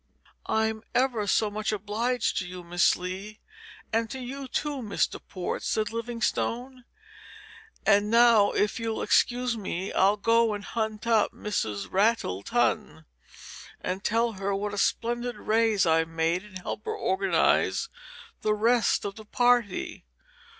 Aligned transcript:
"I'm 0.47 0.81
ever 0.95 1.27
so 1.27 1.51
much 1.51 1.71
obliged 1.71 2.35
to 2.39 2.47
you, 2.47 2.63
Miss 2.63 2.95
Lee, 2.97 3.39
and 3.93 4.09
to 4.09 4.17
you 4.19 4.47
too, 4.47 4.81
Mr. 4.81 5.19
Port," 5.29 5.61
said 5.61 5.91
Livingstone. 5.91 6.85
"And 7.85 8.09
now, 8.09 8.49
if 8.51 8.79
you'll 8.79 9.03
excuse 9.03 9.55
me, 9.55 9.93
I'll 9.93 10.17
go 10.17 10.55
and 10.55 10.63
hunt 10.65 11.05
up 11.05 11.33
Mrs. 11.33 11.91
Rattle 11.91 12.41
ton, 12.41 13.05
and 13.79 14.03
tell 14.03 14.31
her 14.31 14.55
what 14.55 14.73
a 14.73 14.77
splendid 14.79 15.37
raise 15.37 15.85
I've 15.85 16.07
made, 16.09 16.43
and 16.45 16.57
help 16.57 16.85
her 16.85 16.95
organize 16.95 17.87
the 18.41 18.55
rest 18.55 19.05
of 19.05 19.17
the 19.17 19.25
party. 19.25 20.07